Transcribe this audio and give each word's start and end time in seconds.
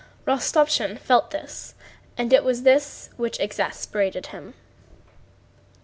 Rostopchín 0.25 0.97
felt 0.97 1.29
this, 1.29 1.75
and 2.17 2.33
it 2.33 2.43
was 2.43 2.63
this 2.63 3.11
which 3.17 3.39
exasperated 3.39 4.25
him. 4.25 4.55